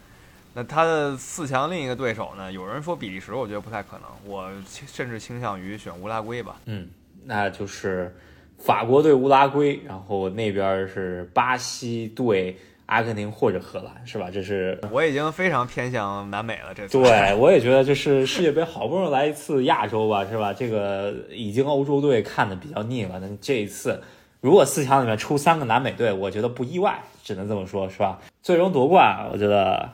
[0.53, 2.51] 那他的四强另一个对手呢？
[2.51, 4.09] 有人说比利时，我觉得不太可能。
[4.23, 6.57] 我甚至倾向于选乌拉圭吧。
[6.65, 6.87] 嗯，
[7.25, 8.15] 那就是
[8.57, 12.57] 法国对乌拉圭，然后那边是巴西对。
[12.87, 14.29] 阿根廷或者荷兰是吧？
[14.31, 16.73] 这是我已经非常偏向南美了。
[16.73, 20.51] 这次对我也觉得，就是世界杯好不容易来一次亚洲吧，是吧？
[20.53, 23.19] 这个已经欧洲队看的比较腻了。
[23.19, 24.01] 那这一次，
[24.41, 28.19] 如果四强里面出三个南美队，我觉得不意外，只能这么说，是吧？
[28.41, 29.89] 最终夺冠，我觉得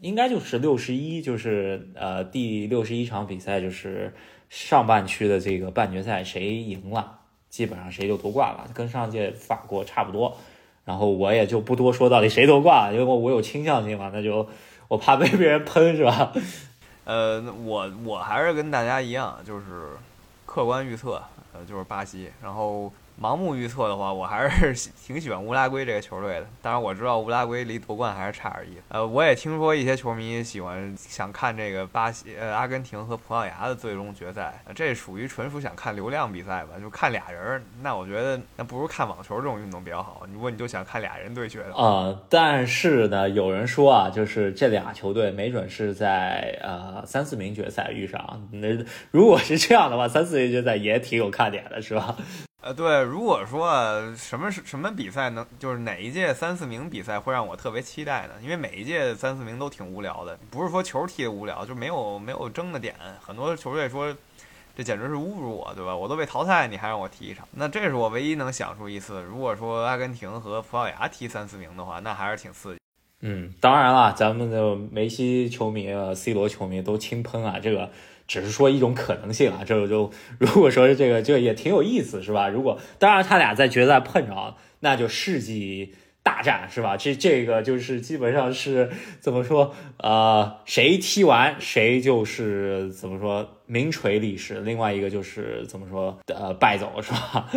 [0.00, 4.14] 应该就是六十一，就是呃第六十一场比赛，就是
[4.48, 10.36] 上半区的这个半决赛，谁赢了，基本上谁就夺冠了，跟上届法国差不多。
[10.86, 14.48] 然后我也就不多说到底谁夺冠，因为我有倾向性嘛，那就
[14.88, 16.32] 我怕被别人喷是吧？
[17.04, 19.90] 呃，我我还是跟大家一样，就是
[20.46, 21.20] 客观预测，
[21.52, 22.30] 呃，就是巴西。
[22.42, 26.46] 然后盲目预测的话，我还是挺喜欢乌拉圭这个球队的。
[26.60, 28.82] 当然我知道乌拉圭离夺冠还是差点意思。
[28.88, 36.78] 呃，我也听说一些球迷喜欢想看这个巴西、呃阿根廷和葡萄牙的最终决赛，这属于纯属想看流量比赛吧？
[36.80, 40.26] 就看俩人，那我觉得那不如看网球这种运动比较好。
[40.32, 48.48] 如果你就想看俩人对决的啊，但是呢，有人说啊，就是这俩球队没准是在呃三四名决赛遇上。
[48.52, 48.68] 那
[49.10, 52.16] 如果是这样的话，三四名决赛也挺有看点的，是吧？
[52.66, 58.34] 呃，对，如果说什么是什么比赛能，就是哪一届三四名比赛会让我特别期待呢？
[58.42, 62.96] 因为每一届三四名都挺无聊的，不是说球踢的无聊，就没有没有争的点。
[63.24, 64.12] 很多球队说
[64.76, 65.94] 这简直是侮辱我，对吧？
[65.94, 69.22] 我都被淘汰，你还让我踢一场，那这是我唯一能想出一次。
[69.22, 72.80] 如果说阿根廷和葡萄牙踢三四名的话，那还是挺刺激。
[73.20, 77.90] 嗯，当然了，咱们的梅西球迷、C 罗球迷都轻喷啊，这个。
[78.28, 80.10] 只是说一种可能性啊， 这个就
[80.40, 82.48] 如果说是这个，就也挺有意思，是吧？
[82.48, 85.94] 如果当然他俩在决赛碰着，那就世纪
[86.24, 86.96] 大战，是吧？
[86.96, 88.90] 这这个就是基本上是
[89.20, 89.72] 怎么说？
[89.98, 96.18] 呃，谁踢完谁就是怎么说名垂历史，另外一个就是怎么说？
[96.26, 97.48] 呃，败走，是吧？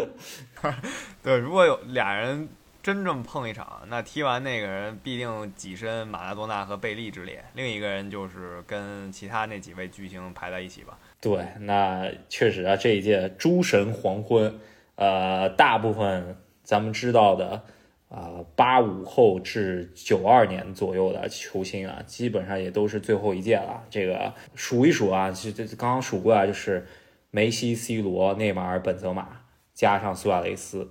[1.24, 2.48] 对，如果有俩人。
[2.82, 10.98] 真正碰一场，那踢完那个人必定跻身马拉多纳和贝利之列，另一个人就是跟其他那几位巨星排在一起吧。
[11.20, 14.58] 对，那确实啊，这一届诸神黄昏，
[14.96, 17.62] 呃，大部分咱们知道的
[18.08, 23.84] 啊，八五后至九二年左右的球星啊，基本上也都是最后一届了。
[23.90, 26.88] 这个数一数啊，这这刚刚数过来就是
[27.30, 29.28] 梅西、C 罗、内马尔、本泽马，
[29.74, 30.90] 加上苏亚雷斯。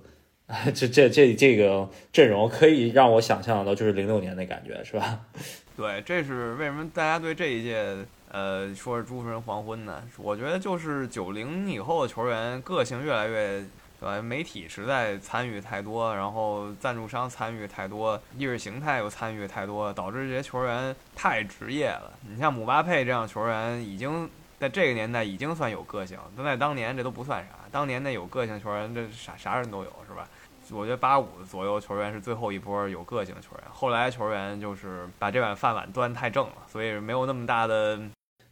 [0.73, 5.19] 这这这这个阵容可以让我想象到，就是零六年的感觉，是吧？
[5.77, 7.95] 对，这是为什么大家对这一届
[8.31, 10.03] 呃说是诸神黄昏呢？
[10.17, 13.63] 我觉得就是九零以后的球员个性越来越，
[14.01, 22.11] 对媒体实在参与太多，然后赞助商参与太多，意识形态又参与太多，导致这些球员太职业了。
[22.27, 24.27] 你像姆巴佩这样球员，已经
[24.59, 27.51] 在这个年代已经算有个性，但在当年这都不算啥。
[27.71, 30.27] 当年那有个性球员，这啥啥人都有，是吧？
[30.71, 37.99] 我觉得八五左右球员是最后一波有个性的球员，后来球员就是把这碗饭碗端太正了，所以没有那么大的。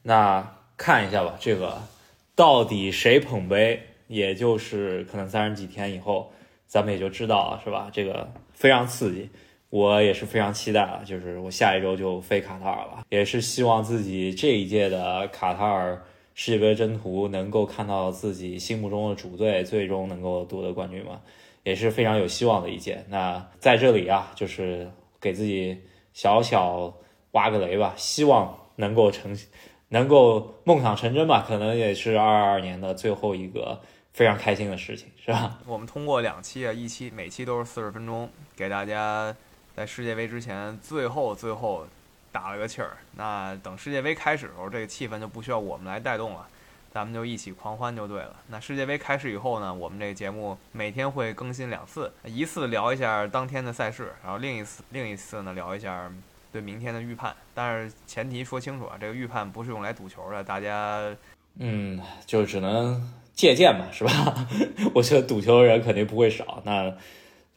[0.04, 0.46] 那
[0.76, 1.82] 看一下吧，这个
[2.36, 6.32] 到底谁捧杯，也就是可能三十几天以后，
[6.66, 7.90] 咱们也就知道了，是吧？
[7.92, 9.30] 这个非常刺激，
[9.70, 11.02] 我也是非常期待啊！
[11.06, 16.02] 就是我下一周就飞卡塔尔了，也是希望自己这一届的卡塔尔
[16.34, 21.20] 世界杯征途能够看到自己心目中的主队最终能够夺得冠军嘛。
[21.68, 23.04] 也是非常有希望的一届。
[23.10, 24.90] 那在这里啊，就是
[25.20, 25.78] 给自己
[26.14, 26.94] 小小
[27.32, 29.38] 挖个雷吧，希望能够成，
[29.90, 31.44] 能够梦想成真吧。
[31.46, 33.82] 可能也是二二年的最后一个
[34.14, 35.60] 非常开心的事情，是吧？
[35.66, 39.36] 我们通过两期啊，一期每期都是四十分钟，给大家
[39.76, 41.86] 在世界杯之前最后最后
[42.32, 42.96] 打了个气儿。
[43.18, 46.48] 那等世界杯开始的时候，这个气氛就不需要我们来带动了。
[46.98, 48.36] 咱们就一起狂欢就对了。
[48.48, 56.12] 那世界杯开始以后呢，我们这个节目每天会更新两次，一次聊一下当天的赛事，然后另一次另一次呢聊一下
[56.52, 57.36] 对明天的预判。
[57.54, 61.16] 但是前提说清楚啊，这个预判不是用来赌球的，大家
[61.60, 64.48] 嗯，就只能借鉴嘛，是吧？
[64.96, 66.64] 我觉得赌球的人肯定不会少。
[66.66, 66.92] 那。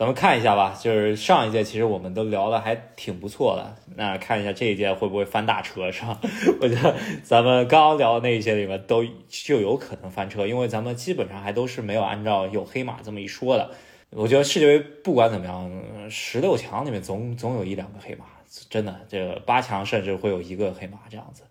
[0.00, 6.18] 咱们看一下吧，就是上一届其实我们都聊的还挺不错的，那看一下这一届会不会翻大车，是吧？
[6.58, 13.70] 我觉得咱们刚刚聊的那一些里面都就有可能翻车，因为咱们基本上还都是没有按照有黑马这么一说的。
[14.08, 15.70] 我觉得世界杯不管怎么样，
[16.08, 18.24] 十六强里面总总有一两个黑马，
[18.70, 21.42] 真的，这个八强甚至会有一个黑马这样子，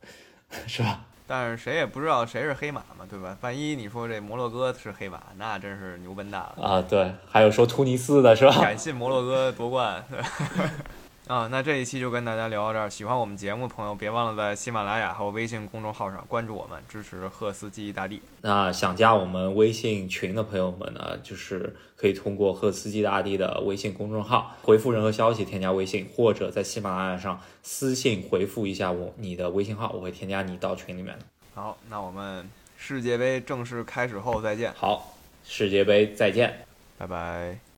[0.65, 1.05] 是吧？
[1.32, 3.38] 但是谁也不知道谁是黑马嘛，对吧？
[3.41, 6.82] 万一你说这摩洛哥是黑马，那真是牛奔大了啊！
[6.82, 8.57] 对，还有说突尼斯的是吧？
[8.59, 10.03] 感谢摩洛哥夺冠。
[11.30, 12.89] 啊，那这一期就跟大家聊到这儿。
[12.89, 18.19] 喜欢我们节目的朋友，别忘了在喜马拉雅还有微信公众号上关注我们，支持赫斯基大帝。
[18.41, 31.15] 那想加我们微信群的朋友们呢，就是可以通过赫斯基大帝的微信公众号回复任何消息，添加微信，或者在喜马拉雅上私信回复一下我你的微信号，我会添加你到群里面。
[31.53, 34.73] 好，那我们世界杯正式开始后再见。
[34.73, 35.13] 好，
[35.43, 36.65] 世界杯再见，
[36.97, 37.59] 拜拜。